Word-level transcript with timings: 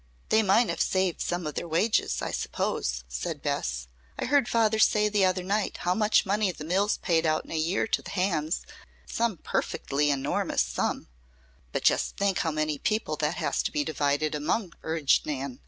"They 0.29 0.41
might 0.41 0.67
have 0.69 0.81
saved 0.81 1.21
some 1.21 1.45
of 1.45 1.53
their 1.53 1.67
wages, 1.67 2.23
I 2.23 2.31
suppose," 2.31 3.03
said 3.07 3.43
Bess. 3.43 3.87
"I 4.17 4.25
heard 4.25 4.49
father 4.49 4.79
say 4.79 5.09
the 5.09 5.25
other 5.25 5.43
night 5.43 5.77
how 5.81 5.93
much 5.93 6.25
money 6.25 6.51
the 6.51 6.63
mills 6.63 6.97
paid 6.97 7.23
out 7.23 7.45
in 7.45 7.51
a 7.51 7.55
year 7.55 7.85
to 7.85 8.01
the 8.01 8.09
hands, 8.09 8.63
some 9.05 9.37
perfectly 9.37 10.07
en_or_mous 10.09 10.61
sum." 10.61 11.07
"But 11.71 11.83
just 11.83 12.17
think 12.17 12.39
how 12.39 12.49
many 12.49 12.79
people 12.79 13.15
that 13.17 13.35
has 13.35 13.61
to 13.61 13.71
be 13.71 13.83
divided 13.83 14.33
among," 14.33 14.73
urged 14.81 15.27
Nan. 15.27 15.59